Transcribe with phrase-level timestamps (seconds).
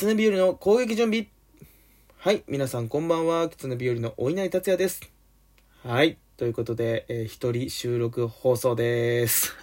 [0.00, 1.26] 狐日和の攻撃準備。
[2.16, 3.50] はい、皆さんこんばんは。
[3.50, 5.02] 狐日和のお稲荷達也です。
[5.82, 9.54] はい、ということで、えー、一人収録放送です。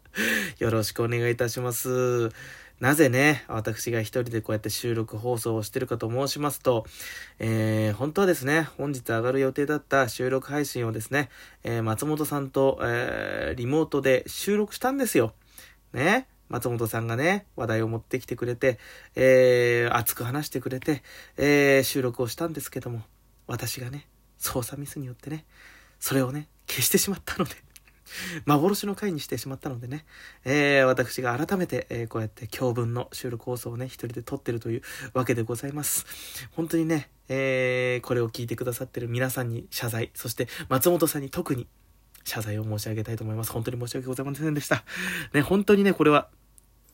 [0.58, 2.30] よろしくお願いいたします。
[2.80, 6.86] なぜね、私が一人でこうやって収録放送をしてるかと申しますと、
[7.38, 11.28] えー、本当はですね、本日上がる予定だった収録配信をですね、
[11.62, 15.34] えー、松本さんと、えー、リモートで収録したんですよ。
[15.92, 16.26] ね。
[16.48, 18.78] 松本さんがね、話題を持ってきてくれて、
[19.14, 21.02] えー、熱く話してくれて、
[21.36, 23.02] えー、収録をしたんですけども、
[23.46, 24.08] 私がね、
[24.38, 25.44] 操作ミスによってね、
[25.98, 27.54] それをね、消してしまったので
[28.46, 30.04] 幻の回にしてしまったのでね、
[30.44, 34.82] えー、私が改めて、え、こうやって教文の収録放送をね、一人で撮ってるという
[35.14, 36.06] わけでございます。
[36.52, 41.66] 本当にね、え、これを聞いてくださってる皆さんに謝罪、そして松本さんに特に
[42.24, 43.52] 謝罪を申し上げたいと思います。
[43.52, 44.84] 本当に申し訳ございませんでした。
[45.32, 46.28] ね、本当にね、これは、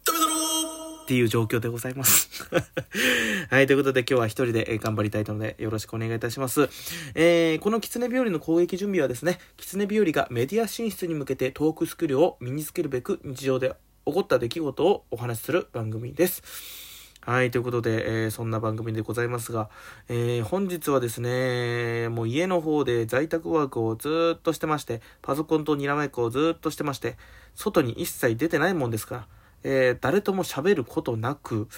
[0.05, 2.49] ダメだろっていう状況でございます。
[3.51, 6.69] はい、ということで今日は一人で頑張りたいのでよろしくお願いいたします。
[7.15, 13.75] えー、この狐日和の攻撃準備はですね、狐日和がメディア進出に向けてトークスキルを身につけるべく日常で
[14.07, 16.90] 起こった出来事をお話しする番組です。
[17.31, 19.71] はい、ということで、えー、そんな番組でございますが、
[20.09, 27.17] えー、本日はですね、もう家の方で在宅ワークをずっとしてまして、パソコンとにらめっこをずっとしてまして、
[27.55, 29.27] 外に一切出てないもんですから、
[29.63, 31.69] えー、誰とも喋ることなく、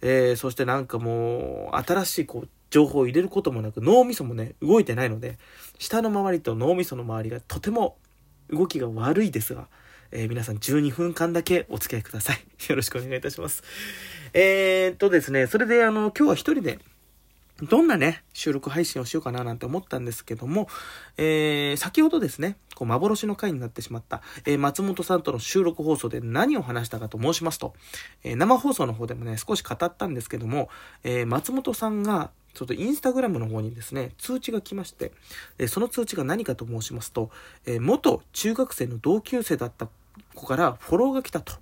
[0.00, 5.38] え、そしてなんかもう、新しいこう、情報を入れることもなく、脳みそもね、動いてないので、
[5.80, 7.96] 下の周りと脳みその周りがとても
[8.48, 9.66] 動きが悪いですが、
[10.12, 12.44] えー、皆さん12分間だけお付き合いください。
[12.68, 13.62] よろしくお願いいたします。
[14.32, 16.78] えー、っとですね、それであの、今日は一人で
[17.62, 20.68] どんなね、収録配信をしようかななんて思ったんですけども、
[21.18, 27.74] えー、先ほどですね、こう幻の回になってしまった、えー、松本さんとの収録放送で何を話したかと申しますと、
[28.24, 30.70] えー、生放送の方でもね、少し語ったんですけども、
[31.04, 35.12] え松本さんが、ちょっとインスタグラムの方にですね、通知が来まして、
[35.58, 37.30] えその通知が何かと申しますと、
[37.66, 39.88] え元中学生の同級生だった
[40.34, 41.54] 子からフォローが来たと。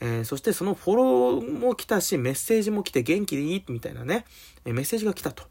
[0.00, 4.26] えー、そしてそのフォローも来たし、メッセージも来て元気でいいみたいなね、
[4.64, 5.44] え、メッセージが来たと。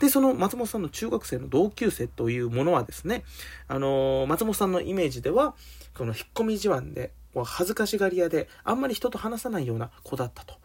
[0.00, 3.22] で、その松本さんの中学生の同級生というものはですね、
[3.68, 5.54] あのー、松本さんのイメージでは、
[5.96, 7.12] この引っ込み思案で、
[7.44, 10.56] 恥ずかしがり屋で、あんまり人と話さないような子だったと。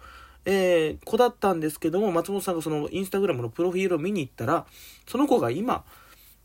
[0.46, 4.66] えー、子だったんですけども、松本さんがそのインスタグラムのプロフィールを見に行ったら、
[5.06, 5.84] その子が今、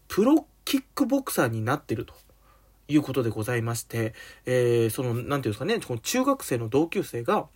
[0.08, 2.14] プロキックボクサーになってると。
[2.92, 4.14] いうことでございまして、
[4.47, 7.47] えー、その、なんていうんですかね、この中学生の同級生が、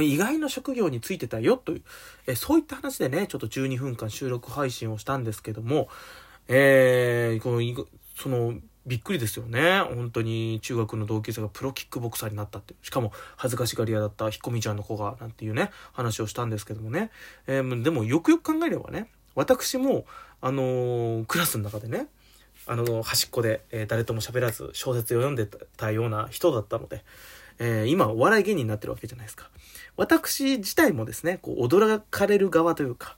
[0.00, 1.82] 意外な職業についてたよという、
[2.26, 5.88] え、そういった話でね、ちょっと12分間収録配信をしたんですけども、
[6.48, 7.86] えー、この、
[8.16, 8.54] その、
[8.86, 9.80] びっくりですよね。
[9.80, 12.74] 本当に中学の同級生がプロキックボクサーになったって。
[12.82, 17.10] しかも恥ずかしがり屋だった引っ込みちゃんの子が、なんていうね、話をしたんですけどもね。
[17.46, 20.04] えー、でもよくよく考えればね、私も、
[20.40, 22.08] あのー、クラスの中でね、
[22.66, 25.46] あの端っこで、えー、誰とも喋らず小説を読んで
[25.76, 27.04] たような人だったので、
[27.58, 29.50] えー、今お笑い芸人になってるわけじゃないですか。
[29.96, 33.16] 私自体もですね、こう驚かれる側というか、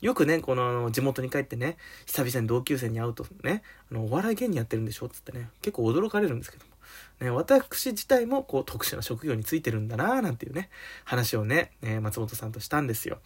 [0.00, 6.72] よくね、この地元に帰ってね、久々に同級生に会うとね、あの、お笑い芸人やってるんでしょっつってね、結構驚かれるんですけども。
[7.20, 10.68] ね、私自体もこう特殊な職業についてるんだなーなんていうね、
[11.04, 13.18] 話をね、えー、松本さんとしたんですよ。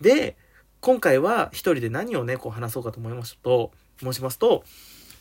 [0.00, 0.36] で、
[0.80, 4.64] 今回は一人で何をね、こう話そうかと思いますと、申しますと、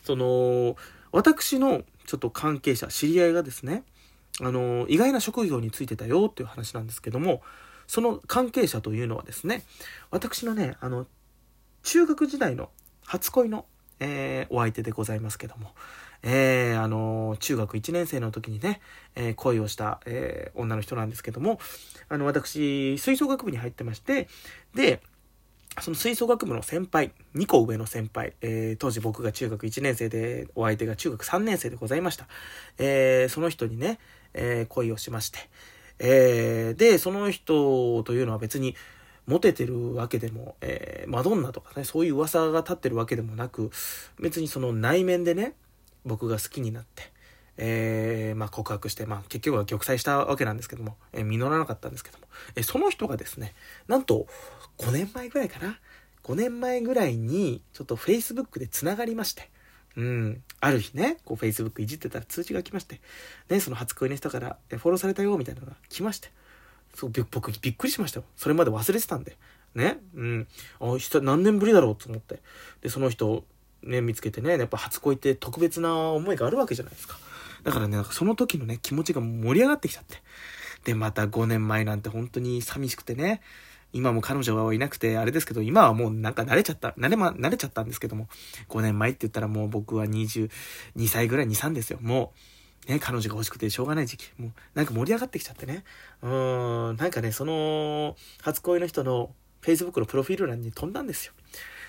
[0.04, 0.76] その、
[1.12, 3.84] 私のちょっと関係者、知り合いがですね、
[4.42, 7.42] あの、意外な職業についてたよっていう話なんですけども、
[7.88, 9.64] その関係者というのはですね、
[10.10, 11.08] 私のね、あの、
[11.84, 12.70] 中学時代の
[13.06, 13.66] 初恋の、
[14.00, 15.74] えー、お相手でございますけども、
[16.24, 18.80] えー、あの、中学1年生の時にね、
[19.16, 21.60] えー、恋をした、え、女の人なんですけども、
[22.10, 24.30] あの、私、吹奏楽部に入ってまして、
[24.74, 25.02] で、
[25.82, 32.28] その吹奏楽部の先輩、2個上の先輩、えー、当時僕が中学1年生で、お相手が中学3年生でございました。
[32.78, 34.00] えー、その人にね、
[34.34, 35.40] えー、恋をしまして、
[36.00, 38.76] えで、その人というのは別に、
[39.26, 43.72] モテてるわけでも、えマドンナとかね、そういう噂が立ってるわけでもなく、
[44.20, 45.54] 別にその内面でね、
[46.06, 47.13] 僕が好きになって、
[47.58, 53.54] えー、まあ、告白して、まあ、結局は玉砕したわけなんですけども、えー、実らなかったんですけども、えー、その人がですね、
[53.88, 54.28] なんと、
[54.80, 55.80] 5年前ぐらいかな
[56.24, 59.50] ?5 年前ぐらいに、ちょっと Facebook で繋がりまして、
[59.96, 60.44] うん。
[60.60, 63.00] ある日ね、こう Facebook いじってたら通知が来まして、
[63.50, 66.32] ね、その初恋の人からフォローされたよ、みたいなのが来まして、
[66.96, 68.26] そう、僕びっくりしましたよ。
[68.36, 69.38] それまで忘れてたんで。
[69.76, 70.00] ね。
[70.16, 70.48] うん。
[70.80, 72.42] あ、何年ぶりだろうと思って。
[72.82, 73.44] で、その人、
[73.84, 77.18] ね、見つけてね、やっぱ初恋って特別な思いがあるわけじゃないですか。
[77.64, 80.18] だからね、なんかその時のね、気持ちが盛り上がってきちゃって。
[80.84, 83.42] で、また5年前なんて本当に寂しくてね、
[83.94, 88.28] 今も彼女はいなくて、あれですけど、今はもうなんか慣れちゃった、慣れま、慣れちゃったんですけども、
[88.70, 90.50] 5年前って言ったらもう僕は22
[91.08, 92.00] 歳ぐらい、2、3ですよ。
[92.02, 92.34] も
[92.88, 94.32] う、ね、彼女が欲しくてしょうがない時期。
[94.38, 95.84] もう、なんか盛り上がってきちゃってね。
[96.22, 101.34] うーん、なんかね、その、初恋の人の Facebook のプロフィール欄に飛んだんですよ。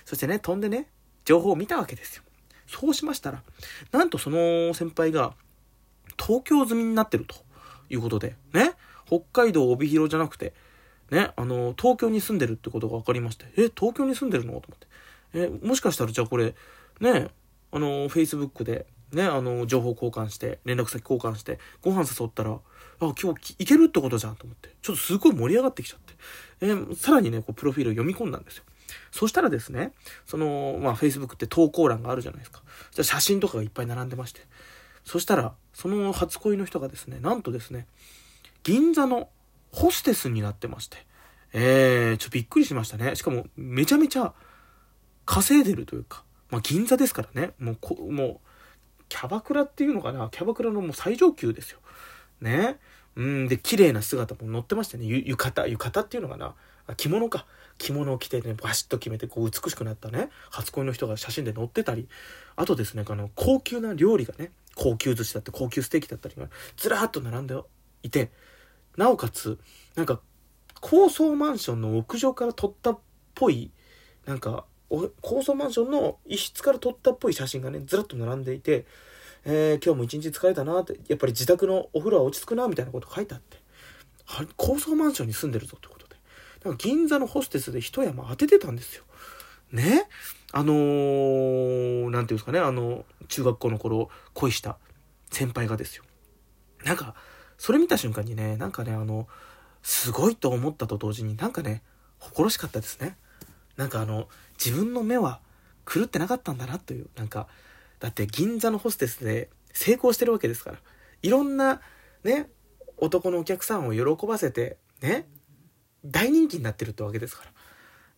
[0.04, 0.88] そしてね、飛んでね、
[1.24, 2.22] 情報を見たわけですよ。
[2.66, 3.42] そうしましたら、
[3.92, 5.34] なんとその先輩が、
[6.20, 7.34] 東京済みになってると
[7.90, 8.72] いうことで、ね、
[9.06, 10.54] 北海道帯広じゃなくて、
[11.10, 14.52] ね、あの、東京に住んでるってことが分かりまして、え、東京に住んでるの？
[14.60, 14.86] と思って。
[15.34, 16.54] え、もしかしたらじゃあこれ、
[17.00, 17.28] ね、
[17.72, 22.60] あの、Facebook で、ね、あの、情報交換して、連絡先交換して、ご飯誘ったら、あ、
[23.00, 26.14] 今日行けるってことじゃんと思って、ちょっとすごい盛り上がってきちゃって、
[26.62, 28.64] えさらにね、こう、プロフィールを読み込んだんですよ。
[29.10, 29.92] そしたらですね、
[30.26, 32.62] その、まあ、Facebook って投稿欄があるじゃないですか。
[32.92, 34.40] じゃ写真とかがいっぱい並んでまして。
[35.04, 37.86] そしたら、その初恋の人がですね、なんとですね、
[38.62, 39.28] 銀座の
[39.70, 40.98] ホステスになってまして。
[41.52, 43.14] えー、ちょっとびっくりしましたね。
[43.14, 44.32] しかも、めちゃめちゃ
[45.24, 47.52] 稼いでるというか、まあ、銀座ですからね。
[47.58, 48.38] もうこ、もう、
[49.08, 50.28] キャバクラっていうのかな？
[50.30, 51.78] キャバクラのもう最上級ですよ。
[52.40, 52.78] ね。
[53.14, 55.06] うん、で、綺麗な姿も載ってましたね。
[55.06, 56.54] 浴衣、浴衣っていうのかな？
[56.96, 57.46] 着物か。
[57.78, 62.08] 着物を着てね、バシッと決めて、こう、美しくなったね、初恋の人が写真で載ってたり、
[62.56, 67.56] あとですね、あの、高級な料理がね、高級寿司だって高級ステーキだったりが、ずらーっと並んで
[68.02, 68.30] いて、
[68.96, 69.58] なおかつ、
[69.96, 70.20] なんか、
[70.80, 72.98] 高層マンションの屋上から撮ったっ
[73.34, 73.70] ぽい、
[74.26, 74.66] なんか、
[75.20, 78.86] 高層マンションの一室から撮ったっぽい写真がね、ずらっと並んでいて、
[79.44, 83.58] えー、今日も一日疲れたなって、やっぱり自宅のお風呂は落ち着くな、みたいなこと書いてあって、
[84.56, 85.93] 高層マンションに住んでるぞと。
[86.72, 89.04] か銀座のホステスで一山当ててたんですよ。
[89.72, 90.08] ね？
[90.52, 94.78] あのー、なんていうんですかね、あの、中学校の頃恋した
[95.30, 96.04] 先輩がですよ。
[96.84, 97.14] なんか、
[97.58, 99.26] それ見た瞬間にね、なんかね、あの、
[99.82, 101.82] すごいと思ったと同時になんかね、
[102.18, 103.16] 誇らしかったですね。
[103.76, 104.28] なんかあの、
[104.64, 105.40] 自分の目は
[105.86, 107.48] 狂ってなかったんだなという、なんか、
[107.98, 110.78] だって銀座のホステスで成功してるわけですから。
[111.22, 111.80] いろんな、
[112.22, 112.50] ね、
[112.96, 115.26] 男のお客さんを喜ばせて、ね、
[116.04, 117.44] 大人気になってるってわけですか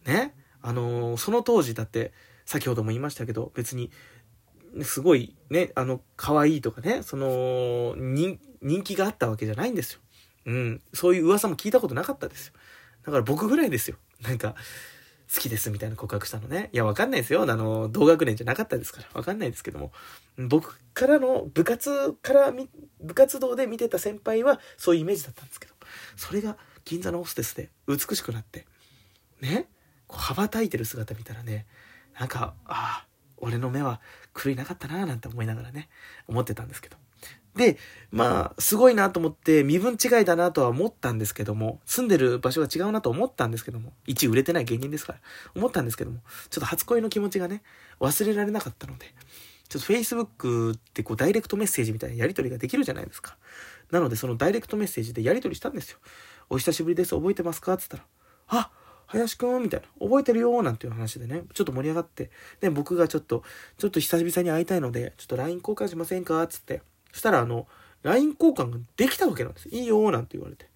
[0.06, 0.12] ら。
[0.12, 2.12] ね、あのー、その当時だって、
[2.44, 3.90] 先ほども言いましたけど、別に、
[4.82, 8.38] すごいね、あの、可愛いとかね、その、人
[8.82, 10.00] 気があったわけじゃないんですよ。
[10.46, 10.82] うん。
[10.92, 12.52] そういう噂も聞いたことなかったですよ。
[13.04, 13.96] だから僕ぐらいですよ。
[14.22, 14.54] なんか、
[15.32, 16.70] 好きですみたいな告白したのね。
[16.72, 17.42] いや、わかんないですよ。
[17.42, 19.08] あの、同学年じゃなかったですから。
[19.12, 19.92] わかんないですけども。
[20.38, 22.52] 僕からの部活から
[23.00, 25.74] 部活動で見てた先輩はそういうイメージだったんですけど、
[26.16, 26.56] それが
[26.86, 28.64] 銀座のホステスで美しくなって、
[29.42, 29.68] ね、
[30.06, 31.66] こう羽ばたいてる姿見たらね、
[32.18, 33.06] なんか、ああ、
[33.36, 34.00] 俺の目は
[34.34, 35.90] 狂いなかったなーなんて思いながらね、
[36.26, 36.96] 思ってたんですけど。
[37.56, 37.78] で、
[38.10, 45.20] まあ、すごいなと思って、身分違いだなとは思ったんですけども、住んでる場所が違うなと思ったんですけども、一売れてない芸人ですから、
[45.56, 47.62] 思ったんですけども、ちょっと初恋の気持ちがね、
[47.98, 49.06] 忘れられなかったので、
[49.68, 53.36] ちょっと Facebook ってこうダイレクトメッセージみたいなやり取りができるじゃないですか。
[53.90, 55.98] なのでそのダイレクトメッセージでやり取りしたんですよ。
[56.48, 57.14] お久しぶりです。
[57.14, 57.74] 覚えてますか？
[57.74, 58.04] っつったら、
[58.48, 58.70] あ
[59.06, 59.86] 林くんみたいな。
[60.06, 62.30] 覚えてるよなんていう話でね、ちょっと盛り上がって。
[62.60, 63.44] で、僕がちょっと、
[63.78, 66.44] ちょっと久々に会いたいので、ちょっと LINE 交換しませんか？
[66.48, 66.82] つって。
[67.12, 67.68] そしたら、あの、
[68.02, 69.68] LINE 交換ができたわけなんです。
[69.68, 70.68] いいよなんて言われて。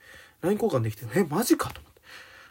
[0.42, 1.70] LINE 交換できて、え、マジか？
[1.70, 2.00] と思って。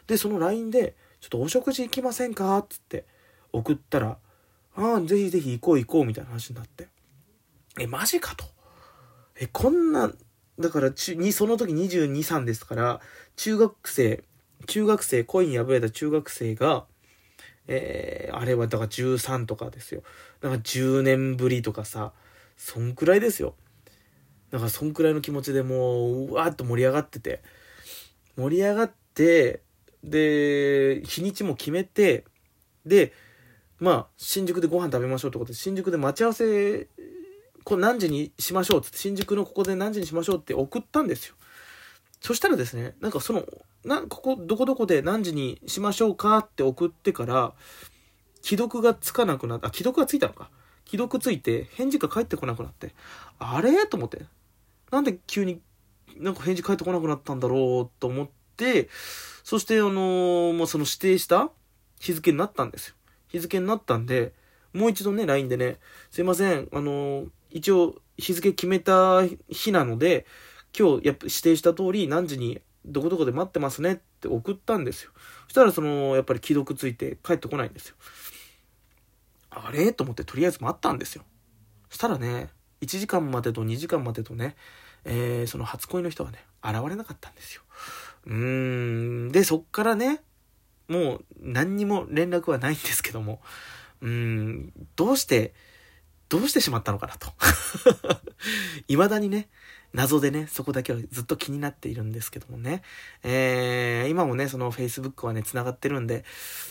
[0.06, 2.64] で、その LINE で、ちょっとお食事行きませんか？
[2.68, 3.04] つって
[3.52, 4.18] 送ったら、
[4.76, 6.88] ああ、ぜひぜひ行こう行こうみたいな話になって。
[7.78, 8.34] え、マジか？
[8.36, 8.44] と。
[9.34, 10.12] え、こんな、
[10.60, 13.00] だから中、に、その時22、3ですから、
[13.36, 14.22] 中学生、
[14.66, 16.84] 中学生、恋に破れた中学生が、
[17.66, 20.02] えー、あれはだから13とかですよ。
[20.40, 22.12] だから10年ぶりとかさ、
[22.56, 23.54] そんくらいですよ。
[24.50, 27.42] だからそんくらいの気持ちでもう、うわーっと盛り上がってて、
[28.36, 29.62] 盛り上がって、
[30.04, 32.24] で、日にちも決めて、
[32.84, 33.12] で、
[33.78, 36.88] まあ、新宿でご飯食べましょうってことで、新宿で待ち合わせ、
[37.64, 41.34] これ何時にしましょうって、新宿のここで何時にしましょうって送ったんですよ。
[42.20, 43.46] そしたらですね、なんかその、
[43.84, 47.54] な、ここ、どこどこで何時にしましょうかって送ってから、
[48.42, 50.50] 既読がつかなくなった、既読がついたのか。
[50.86, 52.94] 既読ついて、返事が返ってこなくなって、
[53.38, 53.86] あれ？
[53.86, 54.22] と思って。
[54.90, 55.60] なんで急に
[56.16, 58.88] なんか返事返ってこなくなったんだろうと思って、
[59.44, 61.50] そしてあのー、まあ、その指定した
[62.00, 62.94] 日付になったんですよ。
[63.28, 64.32] 日付になったんで、
[64.72, 65.78] もう一度ね、LINE でね、
[66.10, 70.26] すいません、あのー、一応日付決めた日なので、
[70.78, 75.10] 今日やっぱ指定した通り何時にどこどこで待ってますねって送ったんですよ。
[75.44, 77.96] そしたらその、やっぱり既読ついて帰ってこないんですよ。
[79.50, 79.92] あれ？
[79.92, 81.24] と思ってとりあえず待ったんですよ。
[81.88, 82.50] そしたらね、
[82.82, 84.56] 1時間までと2時間までとね、
[85.04, 87.62] えー、その初恋の人がね、現れなかったんですよ。
[88.26, 88.34] うー
[89.28, 90.22] ん、で、そっからね、
[90.88, 93.40] もう何にも連絡はないんですけども、
[94.00, 95.54] うん、どうして、
[96.30, 97.28] どうしてしまったのかなと。
[98.88, 99.48] 未だにね、
[99.92, 102.82] 謎でね、そこだけはずっと気になっているんですけどもね。
[103.24, 106.24] えー、今もね、その Facebook はね、繋がってるんで、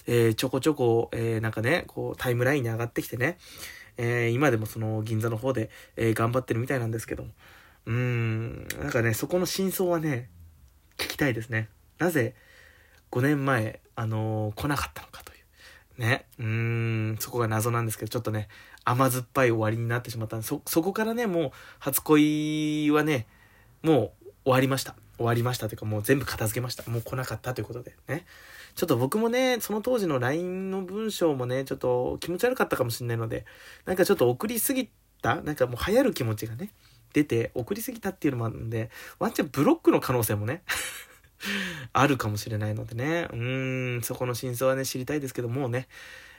[0.07, 3.37] えー、ちょこちょこ、えー、なんかね、こう、タイムラインに上がってきてね、
[3.97, 7.31] えー、今でもその銀座の方で、えー、頑張ってるみたいなんですけども。
[7.85, 10.29] うーん、なんかね、そこの真相はね、
[10.97, 11.67] 聞きたいですね。
[11.97, 12.33] なぜ、
[13.11, 15.28] 5年前、あのー、来なかったのかと。
[15.99, 16.25] ね。
[16.39, 18.47] うーん、そこが謎なんですけど、ちょっとね、
[18.85, 23.27] 甘酸っぱい終わりになってしまったんで、そ、そこからね、もう、初恋はね、
[23.83, 24.95] もう終わりました。
[25.17, 26.89] 終わりましたというか、もう全部片付けました。
[26.89, 28.25] もう来なかったということでね。
[28.75, 33.45] ちょっと僕もね、その当時の LINE の文章もね、ちょっと気持ち悪かったかもしれないので、
[33.85, 34.89] なんかちょっと送りすぎ
[35.21, 36.71] た、なんかもう流行る気持ちがね、
[37.11, 38.89] 出て送りすぎたっていうのもあるんで、
[39.19, 40.63] ワンチャンブロックの可能性もね
[41.93, 45.87] あるかもしれないのでね、うん、そこの真相はね、知りたいですけど、もうね、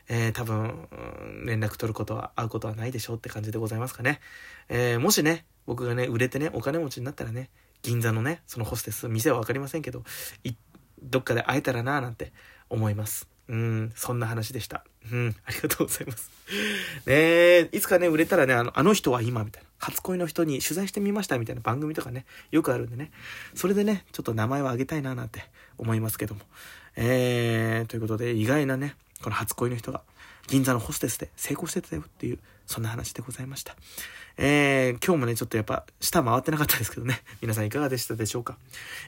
[0.08, 0.88] えー、多分、
[1.46, 4.20] 連絡取ることは、会うことはないでしょうって感じでございますかね。
[4.68, 7.50] えー、もしね、僕がね、売れてね、お金持ちになったらね、
[7.82, 10.04] 銀座のね、そのホステス、店は分かりませんけど、
[11.02, 12.32] どっかで会えたらなぁなんて
[12.68, 13.28] 思います。
[13.50, 14.84] うん、そんな話でした。
[15.10, 16.30] うん、ありがとうございます。
[17.04, 19.68] ね、いつかね、売れたらね、あの、あの人は今、みたいな。
[19.80, 23.10] 初恋の人に取材してみました、みたいな番組とかね、よくあるんでね。
[23.56, 25.42] それでね、ちょっと名前を挙げたいな、なんて
[25.78, 26.42] 思いますけども。
[26.94, 30.02] えー、ということで、意外なね、この初恋の人が、
[30.50, 33.76] 銀座のホステスで成功してたよっていう、そんな話でございました。
[34.36, 37.22] えー、今日もね、ちょっとやっぱ、舌回ってなかったですけどね。
[37.40, 38.58] 皆さんいかがでしたでしょうか？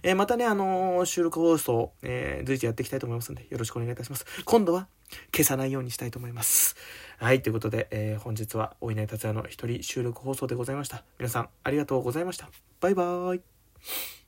[0.04, 4.24] えー、またね、あのー、収録放送、えー、随時やっていきたいと思いますので、よろしくお願いいたします。
[4.44, 4.86] 今度は、
[5.34, 6.76] 消さないようにしたいと思います。
[7.18, 11.02] はい、ということで、えー、本日は、お稲荷達也の一人収録放送でございました。
[11.18, 12.48] 皆さん、ありがとうございました。
[12.80, 14.21] バイバーイ。